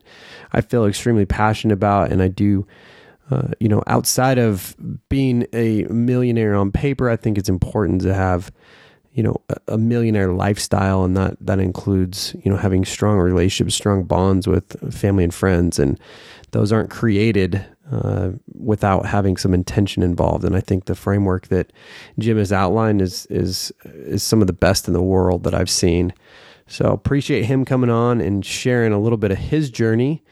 I 0.54 0.62
feel 0.62 0.86
extremely 0.86 1.26
passionate 1.26 1.74
about, 1.74 2.12
and 2.12 2.22
I 2.22 2.28
do 2.28 2.66
uh, 3.32 3.48
you 3.62 3.70
know, 3.70 3.82
outside 3.88 4.38
of 4.38 4.76
being 5.08 5.48
a 5.54 5.84
millionaire 5.84 6.54
on 6.54 6.70
paper, 6.70 7.10
I 7.10 7.16
think 7.16 7.38
it's 7.38 7.48
important 7.48 8.02
to 8.02 8.14
have, 8.14 8.52
you 9.14 9.24
know, 9.24 9.38
a, 9.48 9.56
a 9.70 9.78
millionaire 9.78 10.34
lifestyle, 10.34 11.06
and 11.06 11.16
that 11.16 11.38
that 11.40 11.60
includes, 11.60 12.36
you 12.44 12.52
know, 12.52 12.58
having 12.58 12.84
strong 12.84 13.20
relationships, 13.20 13.74
strong 13.74 14.04
bonds 14.04 14.48
with 14.48 14.94
family 14.94 15.24
and 15.24 15.34
friends, 15.34 15.80
and 15.80 15.98
those 16.52 16.72
aren't 16.72 16.90
created 16.90 17.66
uh, 17.92 18.32
without 18.54 19.06
having 19.06 19.38
some 19.38 19.54
intention 19.54 20.04
involved. 20.04 20.46
And 20.46 20.56
I 20.56 20.62
think 20.62 20.86
the 20.86 20.96
framework 20.96 21.48
that 21.48 21.74
Jim 22.20 22.38
has 22.38 22.54
outlined 22.54 23.02
is 23.02 23.26
is 23.28 23.72
is 23.84 24.24
some 24.24 24.42
of 24.42 24.48
the 24.48 24.54
best 24.54 24.88
in 24.88 24.94
the 24.94 25.02
world 25.02 25.44
that 25.44 25.54
I've 25.54 25.70
seen. 25.70 26.14
So 26.68 26.86
appreciate 26.86 27.46
him 27.46 27.66
coming 27.66 27.90
on 27.90 28.22
and 28.22 28.46
sharing 28.46 28.94
a 28.94 29.00
little 29.00 29.18
bit 29.18 29.32
of 29.32 29.38
his 29.38 29.70
journey 29.70 30.24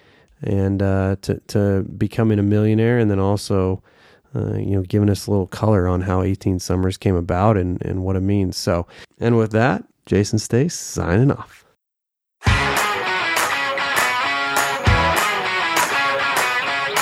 and 0.42 0.82
uh, 0.82 1.18
to 1.22 1.40
to 1.48 1.84
becoming 1.84 2.40
a 2.40 2.44
millionaire, 2.44 3.00
and 3.00 3.10
then 3.10 3.20
also. 3.20 3.82
Uh, 4.36 4.58
you 4.58 4.76
know, 4.76 4.84
giving 4.84 5.10
us 5.10 5.26
a 5.26 5.32
little 5.32 5.48
color 5.48 5.88
on 5.88 6.02
how 6.02 6.22
18 6.22 6.60
Summers 6.60 6.98
came 6.98 7.16
about 7.16 7.58
and, 7.58 7.82
and 7.82 8.04
what 8.04 8.16
it 8.16 8.20
means. 8.20 8.56
So, 8.58 8.86
and 9.20 9.36
with 9.36 9.52
that, 9.54 9.84
Jace 10.06 10.32
and 10.32 10.40
Stace 10.40 10.76
signing 10.76 11.32
off. 11.32 11.66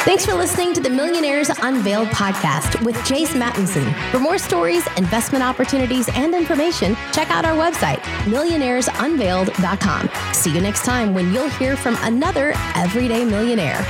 Thanks 0.08 0.26
for 0.26 0.36
listening 0.36 0.72
to 0.72 0.80
the 0.80 0.90
Millionaires 0.90 1.50
Unveiled 1.50 2.08
podcast 2.08 2.82
with 2.82 2.96
Jace 3.00 3.36
Mattinson. 3.38 3.94
For 4.10 4.20
more 4.20 4.38
stories, 4.38 4.88
investment 4.96 5.44
opportunities, 5.44 6.08
and 6.16 6.34
information, 6.34 6.96
check 7.12 7.30
out 7.30 7.44
our 7.44 7.58
website, 7.58 7.98
millionairesunveiled.com. 8.24 10.10
See 10.34 10.56
you 10.56 10.62
next 10.62 10.86
time 10.86 11.14
when 11.14 11.34
you'll 11.34 11.50
hear 11.50 11.76
from 11.76 11.98
another 12.04 12.54
everyday 12.74 13.26
millionaire. 13.26 13.86